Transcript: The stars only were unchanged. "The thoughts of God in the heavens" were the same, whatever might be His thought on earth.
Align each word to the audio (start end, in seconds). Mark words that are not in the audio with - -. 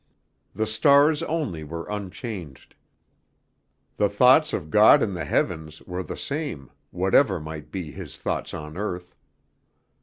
The 0.55 0.65
stars 0.65 1.21
only 1.21 1.63
were 1.63 1.85
unchanged. 1.87 2.73
"The 3.97 4.09
thoughts 4.09 4.51
of 4.51 4.71
God 4.71 5.03
in 5.03 5.13
the 5.13 5.25
heavens" 5.25 5.79
were 5.83 6.01
the 6.01 6.17
same, 6.17 6.71
whatever 6.89 7.39
might 7.39 7.71
be 7.71 7.91
His 7.91 8.17
thought 8.17 8.51
on 8.51 8.77
earth. 8.77 9.15